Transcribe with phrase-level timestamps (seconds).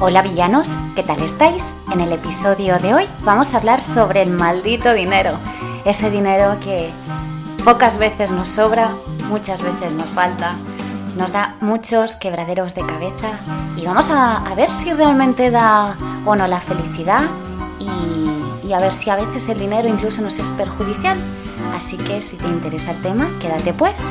[0.00, 1.74] Hola villanos, ¿qué tal estáis?
[1.92, 5.32] En el episodio de hoy vamos a hablar sobre el maldito dinero.
[5.84, 6.92] Ese dinero que
[7.64, 8.92] pocas veces nos sobra,
[9.28, 10.54] muchas veces nos falta,
[11.16, 13.40] nos da muchos quebraderos de cabeza
[13.76, 17.24] y vamos a, ver si realmente da, bueno, la felicidad
[17.80, 21.18] y, y a ver si a veces el dinero incluso nos es perjudicial.
[21.74, 24.04] Así que si te interesa el tema, quédate pues.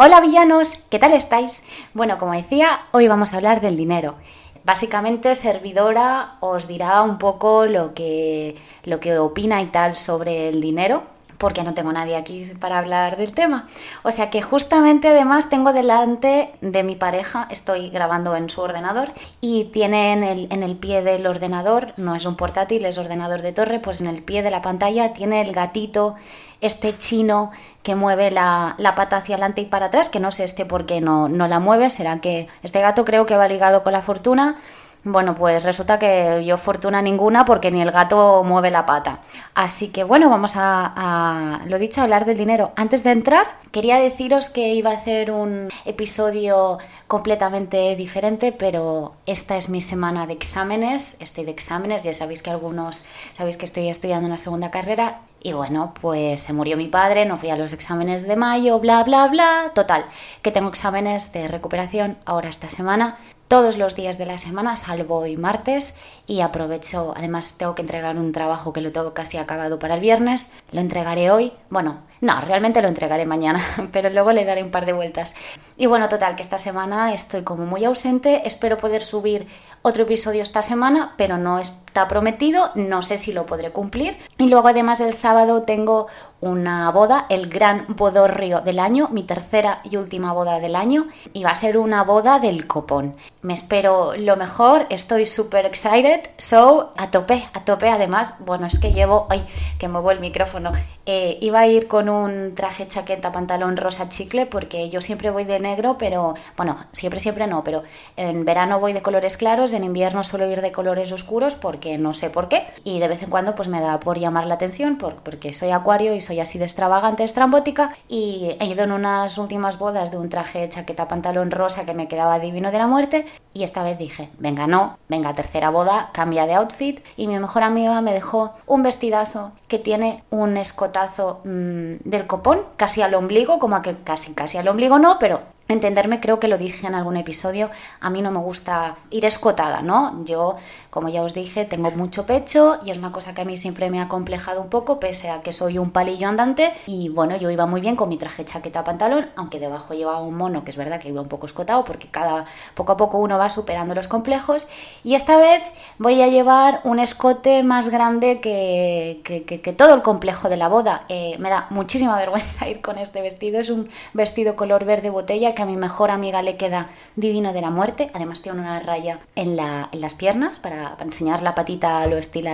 [0.00, 1.64] Hola villanos, ¿qué tal estáis?
[1.92, 4.14] Bueno, como decía, hoy vamos a hablar del dinero.
[4.62, 10.60] Básicamente, servidora os dirá un poco lo que, lo que opina y tal sobre el
[10.60, 11.02] dinero
[11.38, 13.66] porque no tengo nadie aquí para hablar del tema.
[14.02, 19.12] O sea que justamente además tengo delante de mi pareja, estoy grabando en su ordenador
[19.40, 23.42] y tiene en el, en el pie del ordenador, no es un portátil, es ordenador
[23.42, 26.16] de torre, pues en el pie de la pantalla tiene el gatito,
[26.60, 27.52] este chino
[27.84, 30.86] que mueve la, la pata hacia adelante y para atrás, que no sé este por
[30.86, 34.02] qué no, no la mueve, será que este gato creo que va ligado con la
[34.02, 34.58] fortuna
[35.04, 39.20] bueno, pues resulta que yo fortuna ninguna porque ni el gato mueve la pata.
[39.54, 42.72] Así que bueno, vamos a, lo dicho, a hablar del dinero.
[42.76, 49.56] Antes de entrar, quería deciros que iba a hacer un episodio completamente diferente, pero esta
[49.56, 51.16] es mi semana de exámenes.
[51.20, 55.52] Estoy de exámenes, ya sabéis que algunos sabéis que estoy estudiando una segunda carrera y
[55.52, 59.26] bueno, pues se murió mi padre, no fui a los exámenes de mayo, bla, bla,
[59.28, 59.72] bla.
[59.74, 60.04] Total,
[60.42, 65.16] que tengo exámenes de recuperación ahora esta semana todos los días de la semana, salvo
[65.16, 69.78] hoy martes, y aprovecho, además tengo que entregar un trabajo que lo tengo casi acabado
[69.78, 74.44] para el viernes, lo entregaré hoy, bueno, no, realmente lo entregaré mañana, pero luego le
[74.44, 75.36] daré un par de vueltas.
[75.76, 79.46] Y bueno, total, que esta semana estoy como muy ausente, espero poder subir
[79.82, 84.18] otro episodio esta semana, pero no está prometido, no sé si lo podré cumplir.
[84.36, 86.08] Y luego además el sábado tengo
[86.40, 91.44] una boda, el gran bodorrio del año, mi tercera y última boda del año, y
[91.44, 93.16] va a ser una boda del copón.
[93.42, 98.78] Me espero lo mejor, estoy súper excited, so a tope, a tope además, bueno, es
[98.78, 99.44] que llevo, ay,
[99.78, 100.72] que muevo el micrófono,
[101.06, 105.44] eh, iba a ir con un traje chaqueta, pantalón rosa chicle, porque yo siempre voy
[105.44, 107.82] de negro, pero bueno, siempre, siempre no, pero
[108.16, 112.12] en verano voy de colores claros, en invierno suelo ir de colores oscuros, porque no
[112.12, 114.98] sé por qué, y de vez en cuando pues me da por llamar la atención,
[114.98, 119.78] porque soy acuario y soy así de extravagante, estrambótica, y he ido en unas últimas
[119.78, 123.24] bodas de un traje chaqueta, pantalón rosa que me quedaba divino de la muerte,
[123.54, 127.62] y esta vez dije, venga, no, venga, tercera boda, cambia de outfit, y mi mejor
[127.62, 133.58] amiga me dejó un vestidazo que tiene un escotazo mm, del copón, casi al ombligo,
[133.58, 137.16] como que casi, casi al ombligo no, pero entenderme, creo que lo dije en algún
[137.16, 137.70] episodio,
[138.00, 140.24] a mí no me gusta ir escotada, ¿no?
[140.24, 140.56] Yo,
[140.88, 143.90] como ya os dije, tengo mucho pecho y es una cosa que a mí siempre
[143.90, 146.72] me ha complejado un poco, pese a que soy un palillo andante.
[146.86, 150.34] Y bueno, yo iba muy bien con mi traje chaqueta pantalón, aunque debajo llevaba un
[150.34, 153.36] mono, que es verdad que iba un poco escotado, porque cada poco a poco uno
[153.36, 154.66] va superando los complejos.
[155.04, 155.62] Y esta vez
[155.98, 161.04] voy a llevar un escote más grande que, todo el complejo de la boda.
[161.10, 165.54] Eh, me da muchísima vergüenza ir con este vestido, es un vestido color verde botella
[165.58, 168.12] que a mi mejor amiga le queda divino de la muerte.
[168.14, 172.06] Además tiene una raya en, la, en las piernas para, para, enseñar la patita a
[172.06, 172.50] lo estilo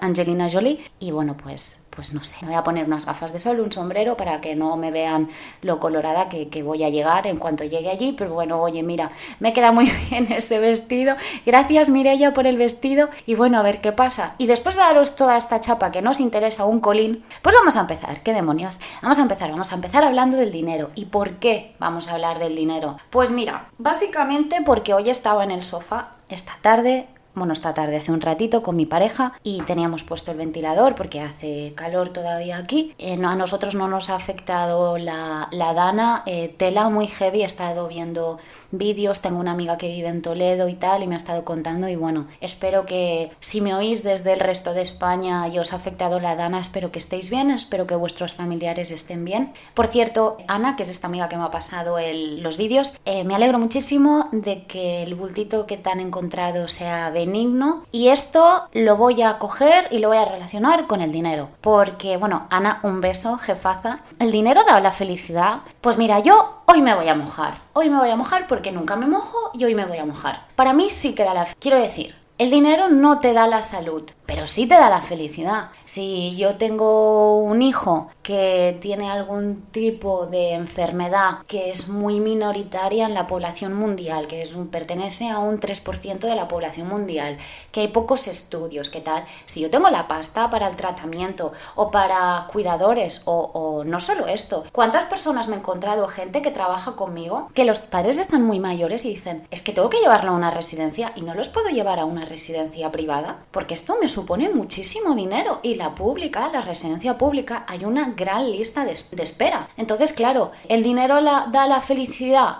[0.00, 0.80] Angelina Jolie.
[0.98, 3.70] Y bueno, pues pues no sé, me voy a poner unas gafas de sol, un
[3.70, 5.28] sombrero para que no me vean
[5.60, 8.12] lo colorada que, voy a llegar en cuanto llegue allí.
[8.12, 9.10] Pero bueno, oye, mira,
[9.40, 11.16] me queda muy bien ese vestido.
[11.44, 14.34] Gracias Mirella por el vestido y bueno, a ver qué pasa.
[14.38, 17.80] Y después de daros toda esta chapa que nos interesa un colín, pues vamos a
[17.80, 18.22] empezar.
[18.22, 18.80] ¿Qué demonios?
[19.02, 20.90] Vamos a empezar, vamos a empezar hablando del dinero.
[20.94, 22.96] ¿Y por qué vamos a hablar del dinero?
[23.10, 28.12] Pues mira, básicamente porque hoy estaba en el sofá esta tarde bueno, esta tarde hace
[28.12, 32.94] un ratito con mi pareja y teníamos puesto el ventilador porque hace calor todavía aquí.
[32.98, 37.44] Eh, a nosotros no nos ha afectado la, la dana, eh, tela muy heavy, he
[37.44, 38.38] estado viendo
[38.70, 41.88] vídeos, tengo una amiga que vive en Toledo y tal y me ha estado contando
[41.88, 45.76] y bueno, espero que si me oís desde el resto de España y os ha
[45.76, 49.52] afectado la dana, espero que estéis bien, espero que vuestros familiares estén bien.
[49.74, 53.34] Por cierto, Ana, que es esta amiga que me ha pasado los vídeos, eh, me
[53.34, 58.96] alegro muchísimo de que el bultito que te han encontrado sea benigno y esto lo
[58.96, 61.50] voy a coger y lo voy a relacionar con el dinero.
[61.60, 64.00] Porque, bueno, Ana, un beso, jefaza.
[64.18, 65.60] ¿El dinero da la felicidad?
[65.80, 67.54] Pues mira, yo hoy me voy a mojar.
[67.74, 70.46] Hoy me voy a mojar porque nunca me mojo y hoy me voy a mojar.
[70.56, 71.46] Para mí sí que da la...
[71.60, 74.02] Quiero decir, el dinero no te da la salud.
[74.26, 75.70] Pero sí te da la felicidad.
[75.84, 83.06] Si yo tengo un hijo que tiene algún tipo de enfermedad que es muy minoritaria
[83.06, 87.38] en la población mundial, que es pertenece a un 3% de la población mundial,
[87.70, 89.24] que hay pocos estudios, ¿qué tal?
[89.46, 94.26] Si yo tengo la pasta para el tratamiento o para cuidadores o, o no solo
[94.26, 98.60] esto, ¿cuántas personas me he encontrado, gente que trabaja conmigo, que los padres están muy
[98.60, 101.68] mayores y dicen, es que tengo que llevarlo a una residencia y no los puedo
[101.68, 103.38] llevar a una residencia privada?
[103.50, 108.50] Porque esto me supone muchísimo dinero y la pública, la residencia pública, hay una gran
[108.50, 109.68] lista de, espera.
[109.76, 112.56] Entonces, claro, ¿el dinero la, da la felicidad?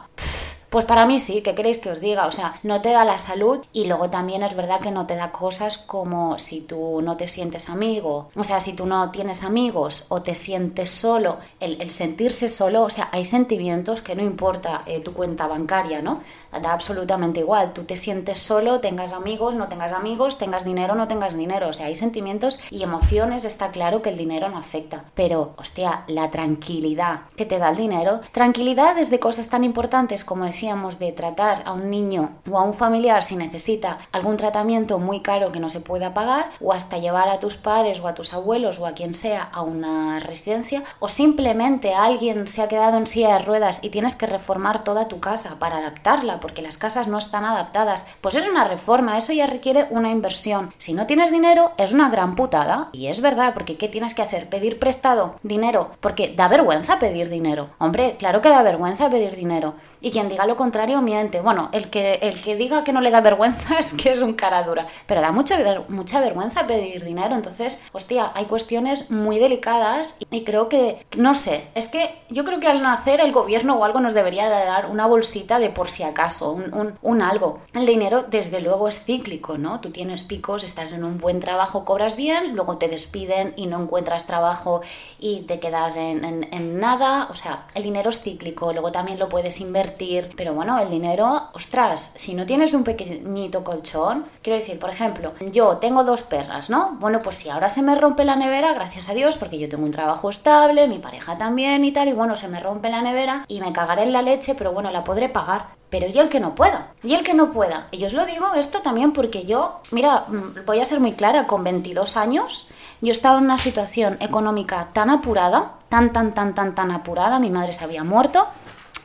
[0.72, 2.26] Pues para mí sí, ¿qué queréis que os diga?
[2.26, 5.16] O sea, no te da la salud y luego también es verdad que no te
[5.16, 9.42] da cosas como si tú no te sientes amigo, o sea, si tú no tienes
[9.44, 14.80] amigos o te sientes solo, el, sentirse solo, o sea, hay sentimientos que no importa
[14.86, 16.22] eh, tu cuenta bancaria, ¿no?
[16.50, 21.06] Da absolutamente igual, tú te sientes solo, tengas amigos, no tengas amigos, tengas dinero, no
[21.06, 25.04] tengas dinero, o sea, hay sentimientos y emociones, está claro que el dinero no afecta,
[25.14, 30.46] pero, hostia, la tranquilidad que te da el dinero, tranquilidad desde cosas tan importantes como
[30.46, 35.18] decir de tratar a un niño o a un familiar si necesita algún tratamiento muy
[35.18, 38.32] caro que no se pueda pagar, o hasta llevar a tus padres o a tus
[38.32, 43.08] abuelos o a quien sea a una residencia, o simplemente alguien se ha quedado en
[43.08, 47.08] silla de ruedas y tienes que reformar toda tu casa para adaptarla porque las casas
[47.08, 50.72] no están adaptadas, pues es una reforma, eso ya requiere una inversión.
[50.78, 52.88] Si no tienes dinero, es una gran putada.
[52.92, 54.48] Y es verdad, porque ¿qué tienes que hacer?
[54.48, 55.90] ¿Pedir prestado dinero?
[56.00, 57.70] Porque da vergüenza pedir dinero.
[57.78, 59.74] Hombre, claro que da vergüenza pedir dinero.
[60.00, 61.40] Y quien diga lo contrario miente.
[61.40, 64.34] Bueno, el que, el que diga que no le da vergüenza es que es un
[64.34, 64.86] cara dura.
[65.06, 65.58] Pero da mucha,
[65.88, 67.34] mucha vergüenza pedir dinero.
[67.34, 72.60] Entonces, hostia, hay cuestiones muy delicadas y creo que, no sé, es que yo creo
[72.60, 76.02] que al nacer el gobierno o algo nos debería dar una bolsita de por si
[76.02, 77.60] acaso, un, un, algo.
[77.74, 79.80] El dinero, desde luego, es cíclico, ¿no?
[79.80, 83.82] Tú tienes picos, estás en un buen trabajo, cobras bien, luego te despiden y no
[83.82, 84.82] encuentras trabajo
[85.18, 87.28] y te quedas en, en nada.
[87.30, 91.50] O sea, el dinero es cíclico, luego también lo puedes invertir pero bueno, el dinero,
[91.52, 96.68] ostras, si no tienes un pequeñito colchón, quiero decir, por ejemplo, yo tengo dos perras,
[96.68, 96.96] ¿no?
[96.98, 99.84] Bueno, pues si ahora se me rompe la nevera, gracias a Dios, porque yo tengo
[99.84, 103.44] un trabajo estable, mi pareja también y tal, y bueno, se me rompe la nevera
[103.46, 106.40] y me cagaré en la leche, pero bueno, la podré pagar pero y el que
[106.40, 107.88] no pueda, y el que no pueda.
[107.90, 111.12] Y yo os lo digo esto también porque yo, mira, mm, voy a ser muy
[111.12, 112.68] clara, con 22 años
[113.02, 117.50] yo estaba en una situación económica tan apurada, tan, tan, tan, tan, tan apurada, mi
[117.50, 118.48] madre se había muerto,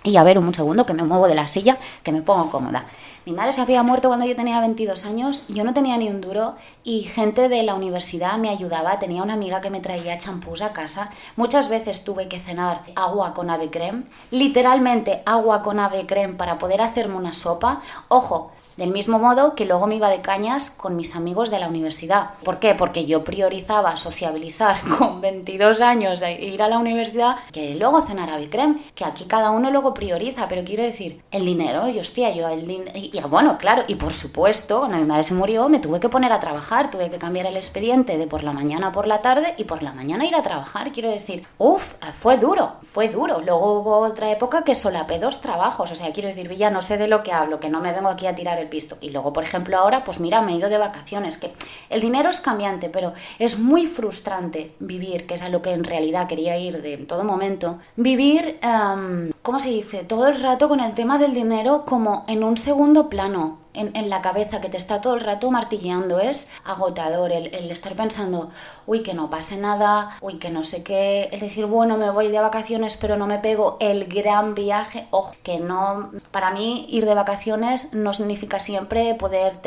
[0.07, 2.85] y a ver, un segundo, que me muevo de la silla, que me pongo cómoda.
[3.27, 6.21] Mi madre se había muerto cuando yo tenía 22 años, yo no tenía ni un
[6.21, 6.55] duro
[6.85, 8.99] y gente de la universidad me ayudaba.
[8.99, 11.09] Tenía una amiga que me traía champús a casa.
[11.35, 16.57] Muchas veces tuve que cenar agua con ave creme, literalmente agua con ave creme para
[16.57, 17.81] poder hacerme una sopa.
[18.07, 21.67] Ojo, del mismo modo que luego me iba de cañas con mis amigos de la
[21.67, 22.31] universidad.
[22.43, 22.75] ¿Por qué?
[22.75, 28.29] Porque yo priorizaba sociabilizar con 22 años e ir a la universidad que luego cenar
[28.29, 32.31] a Bicrem, que aquí cada uno luego prioriza, pero quiero decir, el dinero, y hostia,
[32.31, 32.91] yo el dinero...
[32.95, 36.31] Y, bueno, claro, y por supuesto, cuando mi madre se murió me tuve que poner
[36.31, 39.55] a trabajar, tuve que cambiar el expediente de por la mañana a por la tarde
[39.57, 43.41] y por la mañana ir a trabajar, quiero decir, uff, fue duro, fue duro.
[43.41, 46.97] Luego hubo otra época que solapé dos trabajos, o sea, quiero decir, ya no sé
[46.97, 48.97] de lo que hablo, que no me vengo aquí a tirar el visto.
[49.01, 51.53] Y luego, por ejemplo, ahora, pues mira, me he ido de vacaciones, que
[51.89, 55.83] el dinero es cambiante, pero es muy frustrante vivir, que es a lo que en
[55.83, 60.03] realidad quería ir de todo momento, vivir, um, ¿cómo se dice?
[60.03, 64.21] Todo el rato con el tema del dinero como en un segundo plano en, la
[64.21, 66.19] cabeza que te está todo el rato martilleando.
[66.19, 68.51] Es agotador el, estar pensando,
[68.85, 71.29] uy, que no pase nada, uy, que no sé qué.
[71.31, 75.07] Es decir, bueno, me voy de vacaciones, pero no me pego el gran viaje.
[75.11, 76.11] Ojo, que no.
[76.31, 79.59] Para mí, ir de vacaciones no significa siempre poder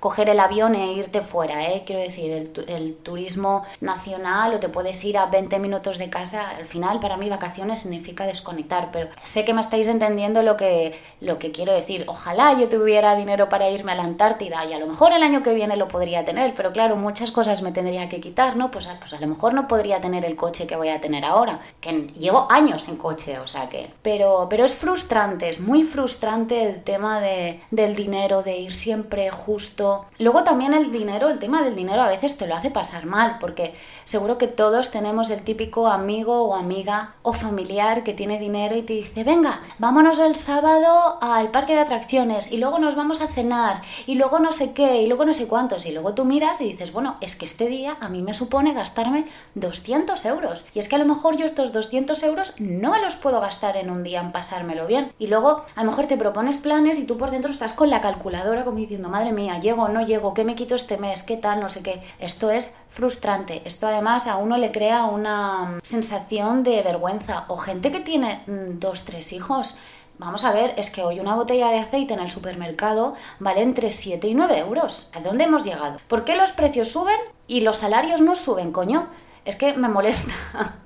[0.00, 1.82] coger el avión e irte fuera, ¿eh?
[1.86, 6.50] Quiero decir, el, el turismo nacional o te puedes ir a 20 minutos de casa.
[6.50, 10.98] Al final, para mí, vacaciones significa desconectar, pero sé que me estáis entendiendo lo que,
[11.20, 12.04] lo que quiero decir.
[12.06, 15.42] Ojalá yo tuviera dinero para irme a la Antártida y a lo mejor el año
[15.42, 18.70] que viene lo podría tener, pero claro, muchas cosas me tendría que quitar, ¿no?
[18.70, 21.60] Pues, pues a lo mejor no podría tener el coche que voy a tener ahora,
[21.80, 23.90] que llevo años en coche, o sea que...
[24.02, 29.30] Pero, pero es frustrante, es muy frustrante el tema de, del dinero, de ir siempre
[29.30, 30.06] justo.
[30.18, 33.38] Luego también el dinero, el tema del dinero a veces te lo hace pasar mal,
[33.40, 33.74] porque
[34.04, 38.82] seguro que todos tenemos el típico amigo o amiga o familiar que tiene dinero y
[38.82, 43.28] te dice, venga, vámonos el sábado al parque de atracciones y luego nos vamos a
[43.28, 46.60] cenar y luego no sé qué y luego no sé cuántos y luego tú miras
[46.60, 50.80] y dices, bueno, es que este día a mí me supone gastarme 200 euros y
[50.80, 53.90] es que a lo mejor yo estos 200 euros no me los puedo gastar en
[53.90, 57.16] un día en pasármelo bien y luego a lo mejor te propones planes y tú
[57.16, 60.54] por dentro estás con la calculadora como diciendo, madre mía, llego no llego, ¿qué me
[60.54, 61.22] quito este mes?
[61.22, 61.60] ¿Qué tal?
[61.60, 62.02] No sé qué.
[62.18, 63.62] Esto es frustrante.
[63.64, 68.78] Esto además a uno le crea una sensación de vergüenza o gente que tiene mm,
[68.78, 69.76] dos, tres hijos
[70.18, 73.90] Vamos a ver, es que hoy una botella de aceite en el supermercado vale entre
[73.90, 75.10] 7 y 9 euros.
[75.12, 75.98] ¿A dónde hemos llegado?
[76.06, 79.08] ¿Por qué los precios suben y los salarios no suben, coño?
[79.44, 80.32] Es que me molesta.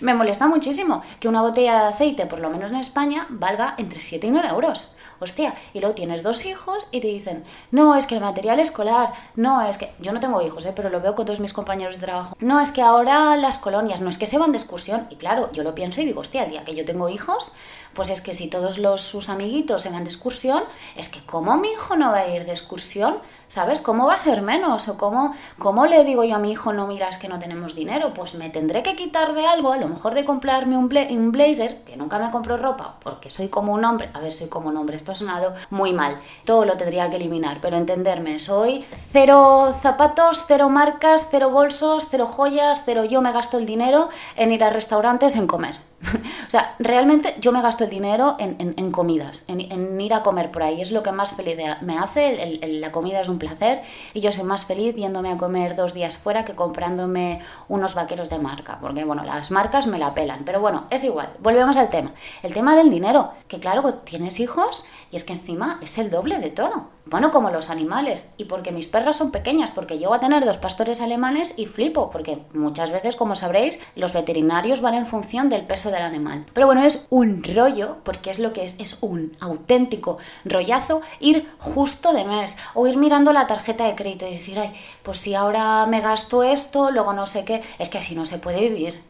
[0.00, 4.00] me molesta muchísimo que una botella de aceite, por lo menos en España, valga entre
[4.00, 4.94] 7 y 9 euros.
[5.20, 9.12] Hostia, y luego tienes dos hijos y te dicen, no, es que el material escolar,
[9.34, 10.72] no, es que yo no tengo hijos, ¿eh?
[10.74, 12.34] pero lo veo con todos mis compañeros de trabajo.
[12.40, 15.06] No, es que ahora las colonias, no es que se van de excursión.
[15.10, 17.52] Y claro, yo lo pienso y digo, hostia, el día que yo tengo hijos,
[17.94, 20.64] pues es que si todos los, sus amiguitos se van de excursión,
[20.96, 23.18] es que ¿cómo mi hijo no va a ir de excursión?
[23.48, 23.80] ¿Sabes?
[23.80, 24.88] ¿Cómo va a ser menos?
[24.88, 28.12] ¿O cómo, cómo le digo yo a mi hijo, no miras que no tenemos dinero?
[28.12, 31.82] Pues me tendré que quitar de algo, a lo mejor de comprarme un, un blazer,
[31.84, 34.76] que nunca me compro ropa, porque soy como un hombre, a ver, soy como un
[34.76, 39.72] hombre, esto ha sonado muy mal, todo lo tendría que eliminar, pero entenderme, soy cero
[39.80, 44.64] zapatos, cero marcas, cero bolsos, cero joyas, cero yo me gasto el dinero en ir
[44.64, 45.76] a restaurantes, en comer.
[46.46, 50.62] o sea, realmente yo me gasto el dinero en, comidas, en, ir a comer por
[50.62, 50.80] ahí.
[50.80, 52.58] Es lo que más feliz me hace.
[52.62, 53.82] la comida es un placer
[54.14, 58.30] y yo soy más feliz yéndome a comer dos días fuera que comprándome unos vaqueros
[58.30, 58.78] de marca.
[58.80, 60.44] Porque, bueno, las marcas me la pelan.
[60.44, 61.30] Pero bueno, es igual.
[61.40, 62.12] Volvemos al tema.
[62.42, 63.32] El tema del dinero.
[63.48, 66.95] Que claro, pues, tienes hijos y es que encima es el doble de todo.
[67.08, 68.32] Bueno, como los animales.
[68.36, 72.10] Y porque mis perras son pequeñas, porque llego a tener dos pastores alemanes y flipo,
[72.10, 76.46] porque muchas veces, como sabréis, los veterinarios van en función del peso del animal.
[76.52, 81.48] Pero bueno, es un rollo, porque es lo que es, es un auténtico rollazo ir
[81.60, 85.36] justo de mes o ir mirando la tarjeta de crédito y decir, ay, pues si
[85.36, 89.00] ahora me gasto esto, luego no sé qué, es que así no se puede vivir.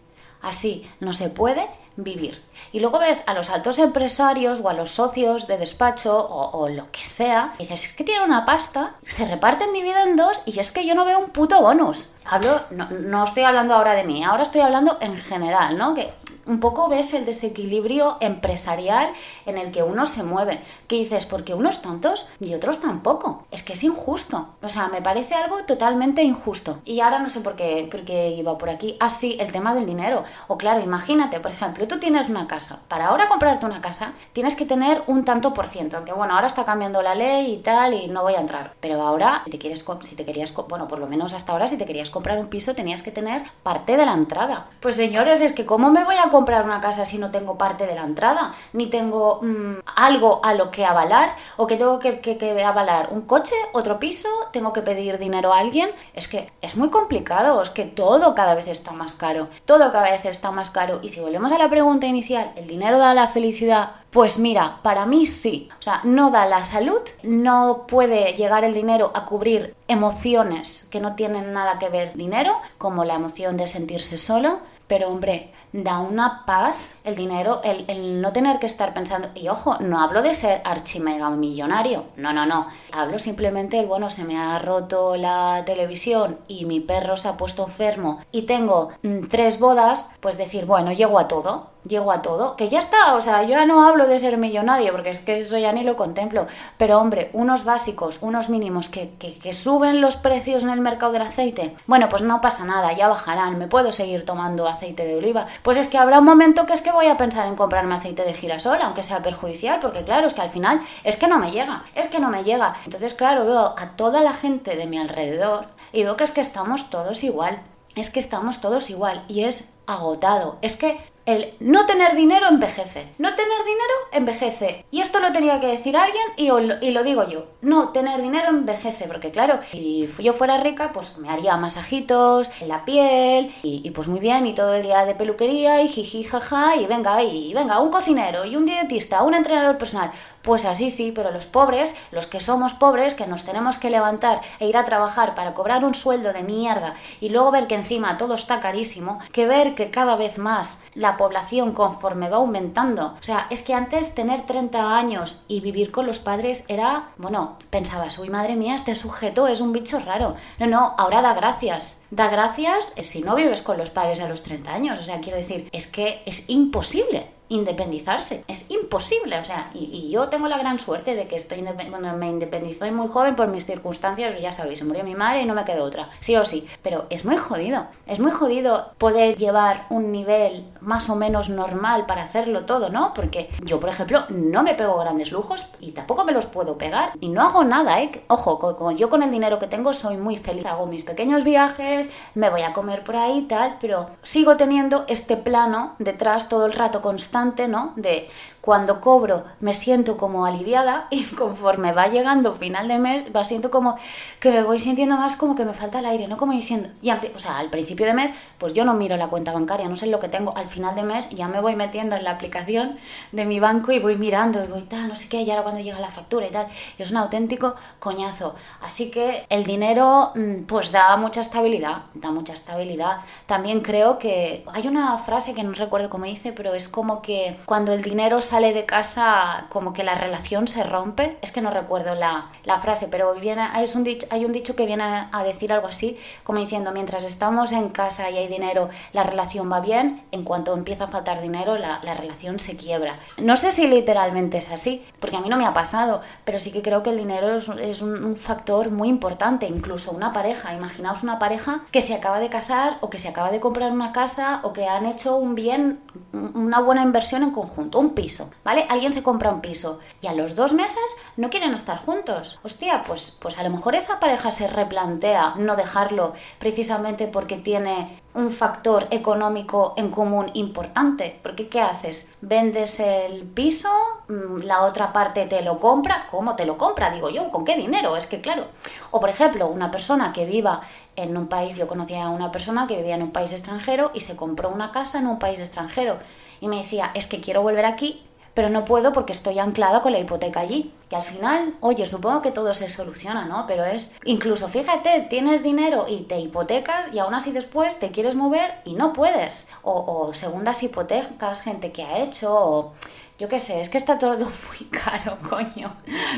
[0.43, 2.43] Así no se puede vivir.
[2.73, 6.91] Y luego ves a los altos empresarios o a los socios de despacho o, lo
[6.91, 10.87] que sea, y dices, es que tiene una pasta, se reparten dividendos y es que
[10.87, 12.11] yo no veo un puto bonus.
[12.25, 15.95] Hablo, no, no estoy hablando ahora de mí, ahora estoy hablando en general, ¿no?
[15.95, 16.13] Que
[16.47, 19.13] un poco ves el desequilibrio empresarial
[19.45, 20.61] en el que uno se mueve.
[20.89, 23.47] Que dices, porque unos tantos y otros tampoco.
[23.51, 24.49] Es que es injusto.
[24.63, 26.79] O sea, me parece algo totalmente injusto.
[26.85, 28.97] Y ahora no sé por qué, por qué iba por aquí.
[29.01, 30.25] Ah, sí, el tema del dinero.
[30.49, 32.81] O claro, imagínate, por ejemplo, tú tienes una casa.
[32.89, 35.97] Para ahora comprarte una casa, tienes que tener un tanto por ciento.
[35.97, 38.75] Aunque bueno, ahora está cambiando la ley y tal, y no voy a entrar.
[38.81, 41.77] Pero ahora, si te quieres, si te querías, bueno, por lo menos hasta ahora, si
[41.77, 44.67] te querías comprar un piso, tenías que tener parte de la entrada.
[44.81, 47.87] Pues señores, es que ¿cómo me voy a comprar una casa si no tengo parte
[47.87, 48.55] de la entrada?
[48.75, 53.23] Ni tengo mm, algo a lo que avalar o que tengo que, que, avalar un
[53.23, 55.91] coche, otro piso, tengo que pedir dinero a alguien.
[56.13, 60.11] Es que es muy complicado, es que todo cada vez está más caro, todo cada
[60.11, 61.01] vez está más caro.
[61.03, 63.93] Y si volvemos a la pregunta inicial, ¿el dinero da la felicidad?
[64.11, 65.69] Pues mira, para mí sí.
[65.79, 71.01] O sea, no da la salud, no puede llegar el dinero a cubrir emociones que
[71.01, 75.53] no tienen nada que ver dinero, como la emoción de sentirse solo, pero hombre,
[75.83, 80.23] da una paz el dinero, el, no tener que estar pensando, y ojo, no hablo
[80.23, 85.17] de ser archimega millonario, no, no, no, hablo simplemente el, bueno, se me ha roto
[85.17, 90.39] la televisión y mi perro se ha puesto enfermo y tengo mm, tres bodas, pues
[90.39, 93.67] decir, bueno, llego a todo, llego a todo, que ya está, o sea, yo ya
[93.67, 97.31] no hablo de ser millonario, porque es que eso ya ni lo contemplo, pero hombre,
[97.33, 102.09] unos básicos, unos mínimos que, que, suben los precios en el mercado del aceite, bueno,
[102.09, 105.89] pues no pasa nada, ya bajarán, me puedo seguir tomando aceite de oliva, pues es
[105.89, 108.79] que habrá un momento que es que voy a pensar en comprarme aceite de girasol,
[108.83, 112.09] aunque sea perjudicial, porque claro, es que al final es que no me llega, es
[112.09, 116.03] que no me llega, entonces claro, veo a toda la gente de mi alrededor y
[116.03, 117.63] veo que es que estamos todos igual,
[117.95, 120.59] es que estamos todos igual y es agotado.
[120.61, 123.09] Es que el no tener dinero envejece.
[123.19, 124.87] No tener dinero envejece.
[124.93, 126.45] Y esto lo tenía que decir alguien y,
[126.87, 127.47] y, lo digo yo.
[127.63, 129.07] No tener dinero envejece.
[129.07, 134.07] Porque claro, si yo fuera rica, pues me haría masajitos en la piel y, pues
[134.07, 137.81] muy bien, y todo el día de peluquería y jiji jaja y venga, y venga,
[137.81, 140.13] un cocinero y un dietista, un entrenador personal.
[140.47, 144.41] Pues así sí, pero los pobres, los que somos pobres, que nos tenemos que levantar
[144.61, 148.17] e ir a trabajar para cobrar un sueldo de mierda y luego ver que encima
[148.17, 153.17] todo está carísimo, que ver que cada vez más la población conforme va aumentando.
[153.19, 157.57] O sea, es que antes tener 30 años y vivir con los padres era, bueno,
[157.71, 160.37] pensabas, uy, madre mía, este sujeto es un bicho raro.
[160.61, 162.05] No, no, ahora da gracias.
[162.13, 165.01] Da gracias si no vives con los padres a los 30 años.
[165.01, 168.45] O sea, quiero decir, es que es imposible independizarse.
[168.49, 172.29] Es imposible, o sea, y, yo tengo la gran suerte de que estoy cuando me
[172.29, 175.65] independicé muy joven por mis circunstancias, ya sabéis, se murió mi madre y no me
[175.65, 180.13] quedó otra, sí o sí, pero es muy jodido, es muy jodido poder llevar un
[180.13, 183.13] nivel más o menos normal para hacerlo todo, ¿no?
[183.15, 187.13] Porque yo, por ejemplo, no me pego grandes lujos y tampoco me los puedo pegar
[187.21, 188.23] y no hago nada, ¿eh?
[188.29, 192.51] Ojo, yo con el dinero que tengo soy muy feliz, hago mis pequeños viajes, me
[192.51, 196.73] voy a comer por ahí y tal, pero sigo teniendo este plano detrás todo el
[196.73, 197.36] rato constante,
[197.69, 197.93] ¿no?
[197.97, 198.29] De
[198.67, 203.71] cuando cobro me siento como aliviada y conforme va llegando final de mes va siento
[203.71, 203.97] como
[204.41, 206.89] que me voy sintiendo más como que me falta el aire, no como diciendo,
[207.35, 210.07] o sea, al principio de mes pues yo no miro la cuenta bancaria, no sé
[210.07, 212.99] lo que tengo, al final de mes ya me voy metiendo en la aplicación
[213.31, 215.81] de mi banco y voy mirando y voy tal, no sé qué, y ahora cuando
[215.81, 216.67] llega la factura y tal,
[216.99, 218.57] es un auténtico coñazo.
[218.81, 223.19] Así que el dinero mm, pues da mucha estabilidad, da mucha estabilidad.
[223.47, 227.59] También creo que hay una frase que no recuerdo cómo dice, pero es como que
[227.67, 231.37] cuando el dinero sale sale de casa como que la relación se rompe.
[231.43, 234.87] Es que no recuerdo la, la frase, pero viene, es un hay un dicho que
[234.87, 239.25] viene a, decir algo así, como diciendo, mientras estamos en casa y hay dinero, la
[239.25, 243.19] relación va bien, en cuanto empieza a faltar dinero, la, la relación se quiebra.
[243.37, 246.73] No sé si literalmente es así, porque a mí no me ha pasado, pero sí
[246.73, 250.73] que creo que el dinero es, es un, un factor muy importante, incluso una pareja.
[250.73, 254.13] Imaginaos una pareja que se acaba de casar o que se acaba de comprar una
[254.13, 256.01] casa o que han hecho un bien,
[256.33, 258.46] una buena inversión en conjunto, un piso.
[258.65, 258.87] ¿Vale?
[258.89, 262.59] Alguien se compra un piso y a los dos meses no quieren estar juntos.
[262.63, 268.21] Hostia, pues, pues a lo mejor esa pareja se replantea no dejarlo precisamente porque tiene
[268.37, 271.41] un factor económico en común importante.
[271.43, 272.37] Porque ¿qué haces?
[272.43, 273.89] ¿Vendes el piso?
[274.29, 276.27] Mm, ¿La otra parte te lo compra?
[276.31, 277.11] ¿Cómo te lo compra?
[277.11, 278.15] Digo yo, ¿con qué dinero?
[278.15, 278.67] Es que claro.
[279.11, 280.83] O por ejemplo, una persona que viva
[281.17, 284.21] en un país, yo conocía a una persona que vivía en un país extranjero y
[284.21, 286.19] se compró una casa en un país extranjero.
[286.61, 288.23] Y me decía, es que quiero volver aquí
[288.57, 290.91] pero no puedo porque estoy anclada con la hipoteca allí.
[291.11, 293.67] Que al final, oye, supongo que todo se soluciona, ¿no?
[293.67, 298.35] Pero es, incluso fíjate, tienes dinero y te hipotecas y aún así después te quieres
[298.35, 299.69] mover y no puedes.
[299.83, 302.93] O, o segundas hipotecas, gente que ha hecho, o
[303.39, 304.37] yo qué sé, es que está todo
[304.69, 305.93] muy caro, coño.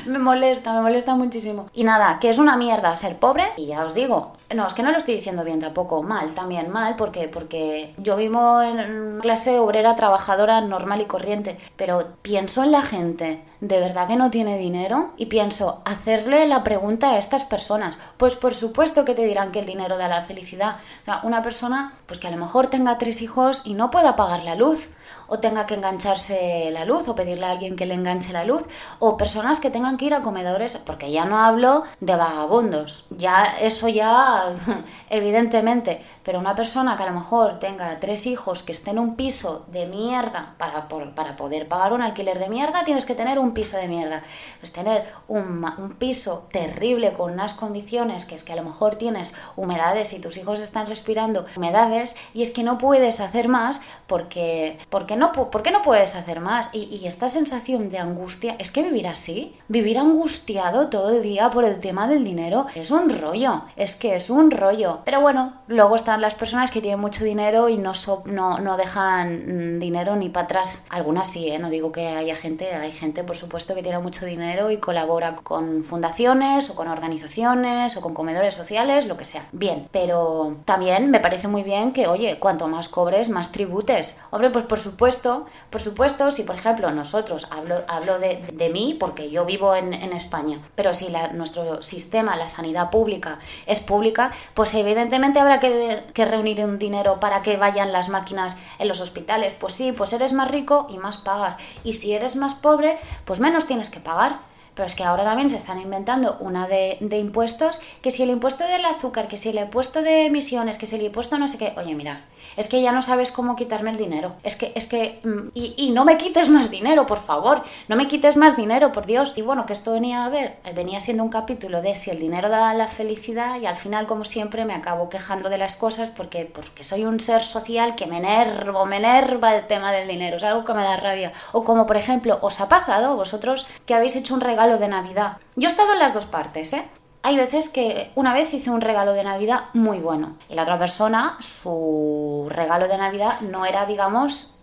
[0.06, 1.70] Me molesta, me molesta muchísimo.
[1.72, 3.44] Y nada, que es una mierda ser pobre.
[3.56, 6.70] Y ya os digo, no, es que no lo estoy diciendo bien tampoco, mal, también
[6.70, 11.58] mal, porque, porque yo vivo en clase obrera, trabajadora, normal y corriente.
[11.76, 15.10] Pero pienso en la gente ¿de verdad que no tiene dinero?
[15.16, 17.98] Y pienso, hacerle la pregunta a estas personas.
[18.16, 20.76] Pues por supuesto que te dirán que el dinero da la felicidad.
[21.02, 24.16] O sea, una persona, pues que a lo mejor tenga tres hijos y no pueda
[24.16, 24.90] pagar la luz,
[25.26, 28.64] o tenga que engancharse la luz, o pedirle a alguien que le enganche la luz,
[28.98, 33.56] o personas que tengan que ir a comedores, porque ya no hablo de vagabundos, ya
[33.60, 34.52] eso ya,
[35.10, 39.16] evidentemente, pero una persona que a lo mejor tenga tres hijos, que esté en un
[39.16, 43.52] piso de mierda, para, para poder pagar un alquiler de mierda, tienes que tener un
[43.52, 44.22] piso de mierda,
[44.60, 48.96] pues tener un, un, piso terrible con unas condiciones que es que a lo mejor
[48.96, 53.80] tienes humedades y tus hijos están respirando humedades y es que no puedes hacer más
[54.06, 54.78] porque,
[55.16, 59.56] no, porque no puedes hacer más y, esta sensación de angustia, es que vivir así,
[59.68, 64.16] vivir angustiado todo el día por el tema del dinero es un rollo, es que
[64.16, 67.92] es un rollo, pero bueno, luego están las personas que tienen mucho dinero y no,
[68.26, 71.58] no, no dejan mm, dinero ni para atrás, algunas sí, ¿eh?
[71.58, 75.36] no digo que haya gente, hay gente por supuesto que tiene mucho dinero y colabora
[75.36, 79.46] con fundaciones o con organizaciones o con comedores sociales, lo que sea.
[79.52, 84.18] Bien, pero también me parece muy bien que, oye, cuanto más cobres, más tributes.
[84.30, 88.96] Hombre, pues por supuesto, por supuesto, si por ejemplo nosotros, hablo, hablo de, de mí
[88.98, 94.74] porque yo vivo en, España, pero si nuestro sistema, la sanidad pública, es pública, pues
[94.74, 99.52] evidentemente habrá que, que reunir un dinero para que vayan las máquinas en los hospitales.
[99.58, 101.58] Pues sí, pues eres más rico y más pagas.
[101.84, 104.47] Y si eres más pobre, pues menos tienes que pagar.
[104.78, 108.62] Pero es que ahora también se están inventando una de, impuestos, que si el impuesto
[108.62, 111.74] del azúcar, que si el impuesto de emisiones, que si el impuesto no sé qué,
[111.76, 114.36] oye, mira, es que ya no sabes cómo quitarme el dinero.
[114.44, 117.96] Es que, es que, mm, y, y, no me quites más dinero, por favor, no
[117.96, 119.32] me quites más dinero, por Dios.
[119.34, 122.48] Y bueno, que esto venía a ver, venía siendo un capítulo de si el dinero
[122.48, 126.44] da la felicidad y al final, como siempre, me acabo quejando de las cosas porque,
[126.44, 130.44] porque soy un ser social que me enervo, me enerva el tema del dinero, es
[130.44, 131.32] algo que me da rabia.
[131.50, 135.38] O como, por ejemplo, os ha pasado vosotros que habéis hecho un regalo de Navidad.
[135.56, 136.86] Yo he estado en las dos partes, ¿eh?
[137.22, 140.78] Hay veces que una vez hice un regalo de Navidad muy bueno y la otra
[140.78, 144.54] persona, su regalo de Navidad no era, digamos,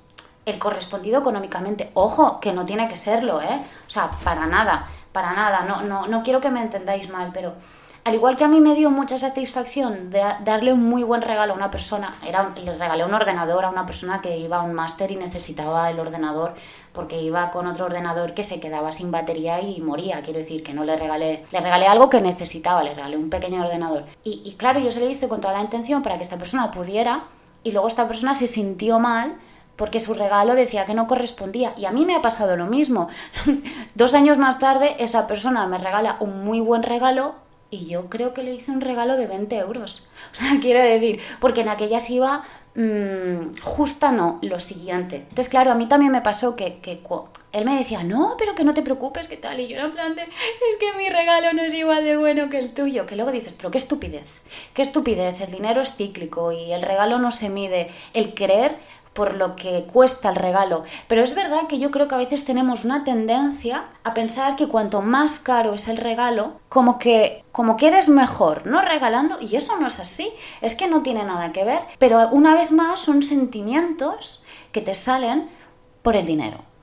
[0.46, 1.92] el correspondido económicamente.
[1.96, 3.62] Ojo, que no tiene que serlo, ¿eh?
[3.88, 5.64] O sea, para nada, para nada.
[5.64, 7.54] No, no, no quiero que me entendáis mal, pero
[8.06, 11.56] Al igual que a mí me dio mucha satisfacción darle un muy buen regalo a
[11.56, 15.10] una persona, era, le regalé un ordenador a una persona que iba a un máster
[15.10, 16.54] y necesitaba el ordenador
[16.94, 20.22] porque iba con otro ordenador que se quedaba sin batería y moría.
[20.22, 23.64] Quiero decir que no le regalé, le regalé algo que necesitaba, le regalé un pequeño
[23.66, 24.06] ordenador.
[24.24, 26.70] Y, y claro, yo se lo hice con toda la intención para que esta persona
[26.70, 27.24] pudiera
[27.64, 29.36] y luego esta persona se sintió mal
[29.78, 31.74] porque su regalo decía que no correspondía.
[31.76, 33.10] Y a mí me ha pasado lo mismo.
[33.96, 38.34] Dos años más tarde, esa persona me regala un muy buen regalo y yo creo
[38.34, 40.08] que le hice un regalo de 20 euros.
[40.32, 42.44] O sea, quiero decir, porque en aquellas iba
[42.76, 45.18] mmm, justa, no, lo siguiente.
[45.18, 47.02] Entonces, claro, a mí también me pasó que, que
[47.54, 49.60] él me decía, no, pero que no te preocupes, ¿qué tal?
[49.62, 52.50] Y yo era en plan de, es que mi regalo no es igual de bueno
[52.50, 53.06] que el tuyo.
[53.06, 54.42] Que luego dices, pero qué estupidez,
[54.74, 57.88] qué estupidez, el dinero es cíclico y el regalo no se mide.
[58.14, 58.76] El querer
[59.16, 60.84] por lo que cuesta el regalo.
[61.08, 64.68] Pero es verdad que yo creo que a veces tenemos una tendencia a pensar que
[64.68, 69.56] cuanto más caro es el regalo, como que como que eres mejor, no regalando, y
[69.56, 73.00] eso no es así, es que no tiene nada que ver, pero una vez más
[73.00, 75.48] son sentimientos que te salen
[76.02, 76.75] por el dinero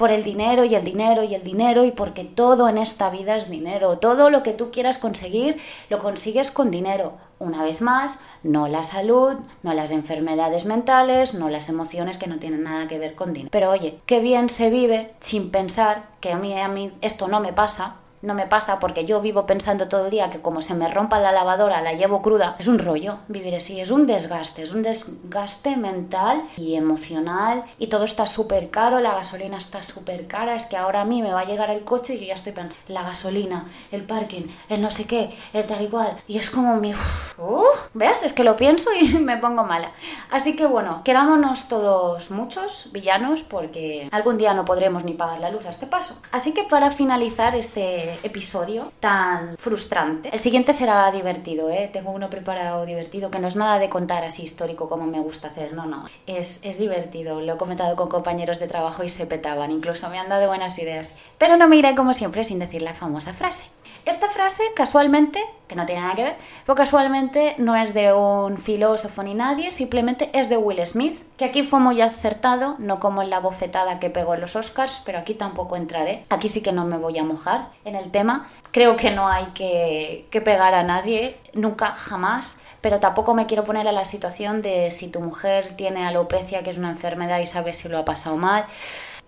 [0.00, 3.36] por el dinero y el dinero y el dinero y porque todo en esta vida
[3.36, 3.98] es dinero.
[3.98, 5.58] Todo lo que tú quieras conseguir
[5.90, 7.18] lo consigues con dinero.
[7.38, 12.38] Una vez más, no la salud, no las enfermedades mentales, no las emociones que no
[12.38, 13.50] tienen nada que ver con dinero.
[13.52, 17.40] Pero oye, qué bien se vive sin pensar que a mí, a mí esto no
[17.40, 20.74] me pasa, no me pasa porque yo vivo pensando todo el día que como se
[20.74, 22.56] me rompa la lavadora la llevo cruda.
[22.58, 27.86] Es un rollo vivir así, es un desgaste, es un desgaste mental y emocional y
[27.86, 31.32] todo está súper caro, la gasolina está súper cara, es que ahora a mí me
[31.32, 34.82] va a llegar el coche y yo ya estoy pensando, la gasolina, el parking, el
[34.82, 36.18] no sé qué, el tal igual.
[36.28, 36.92] Y es como mi...
[37.38, 38.22] Uh, ¿Ves?
[38.22, 39.92] Es que lo pienso y me pongo mala.
[40.30, 45.50] Así que bueno, querámonos todos muchos villanos porque algún día no podremos ni pagar la
[45.50, 46.20] luz a este paso.
[46.32, 50.30] Así que para finalizar este episodio tan frustrante.
[50.32, 51.88] El siguiente será divertido, ¿eh?
[51.92, 55.48] Tengo uno preparado divertido, que no es nada de contar así histórico como me gusta
[55.48, 56.06] hacer, no, no.
[56.26, 60.18] Es, es divertido, lo he comentado con compañeros de trabajo y se petaban, incluso me
[60.18, 61.14] han dado buenas ideas.
[61.38, 63.66] Pero no me iré como siempre sin decir la famosa frase.
[64.04, 68.58] Esta frase, casualmente, que no tiene nada que ver, pero casualmente no es de un
[68.58, 73.22] filósofo ni nadie, simplemente es de Will Smith, que aquí fue muy acertado, no como
[73.22, 76.24] en la bofetada que pegó en los Oscars, pero aquí tampoco entraré.
[76.28, 78.48] Aquí sí que no me voy a mojar en el tema.
[78.72, 83.62] Creo que no hay que, que pegar a nadie, nunca, jamás, pero tampoco me quiero
[83.62, 87.46] poner a la situación de si tu mujer tiene alopecia, que es una enfermedad y
[87.46, 88.66] sabes si lo ha pasado mal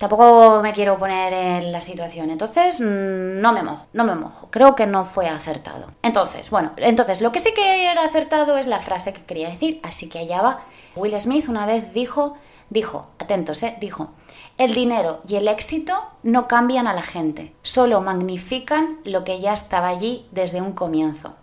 [0.02, 2.30] tampoco me quiero poner en la situación.
[2.30, 4.48] Entonces, mm, no me mojo, no me mojo.
[4.50, 5.86] Creo que no fue acertado.
[6.02, 9.80] Entonces, bueno, entonces lo que sí que era acertado es la frase que quería decir,
[9.82, 10.64] así que allá va.
[10.96, 12.36] Will Smith una vez dijo,
[12.70, 14.10] dijo, atentos, eh, dijo,
[14.58, 19.52] el dinero y el éxito no cambian a la gente, solo magnifican lo que ya
[19.52, 21.34] estaba allí desde un comienzo.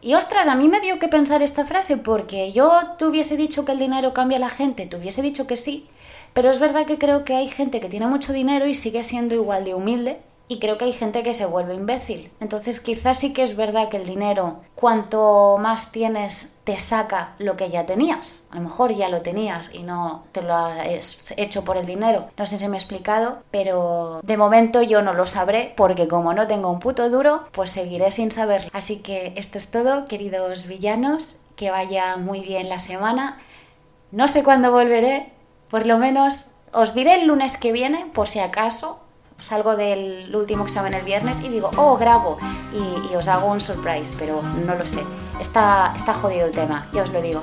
[0.00, 3.64] Y ostras, a mí me dio que pensar esta frase porque yo te hubiese dicho
[3.64, 5.88] que el dinero cambia a la gente, te hubiese dicho que sí,
[6.32, 9.34] pero es verdad que creo que hay gente que tiene mucho dinero y sigue siendo
[9.34, 12.30] igual de humilde y creo que hay gente que se vuelve imbécil.
[12.40, 17.56] Entonces quizás sí que es verdad que el dinero, cuanto más tienes, te saca lo
[17.56, 18.48] que ya tenías.
[18.50, 22.28] A lo mejor ya lo tenías y no te lo has hecho por el dinero.
[22.36, 26.32] No sé si me he explicado, pero de momento yo no lo sabré porque como
[26.34, 28.70] no tengo un puto duro, pues seguiré sin saberlo.
[28.72, 31.40] Así que esto es todo, queridos villanos.
[31.56, 33.38] Que vaya muy bien la semana.
[34.12, 35.32] No sé cuándo volveré,
[35.70, 39.00] por lo menos os diré el lunes que viene, por si acaso,
[39.38, 42.38] salgo del último examen el viernes y digo, oh, grabo,
[42.72, 45.02] y, os hago un surprise, pero no lo sé.
[45.40, 47.42] Está, está jodido el tema, ya os lo digo.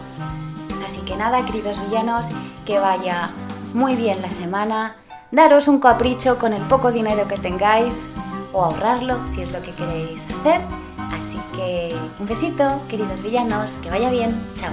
[0.86, 2.28] Así que nada, queridos villanos,
[2.66, 3.30] que vaya
[3.74, 4.96] muy bien la semana,
[5.32, 8.10] daros un capricho con el poco dinero que tengáis
[8.52, 10.62] o ahorrarlo si es lo que queréis hacer.
[11.12, 14.72] Así que un besito, queridos villanos, que vaya bien, chao.